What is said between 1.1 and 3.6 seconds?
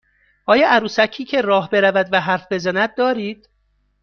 که راه برود و حرف بزند دارید؟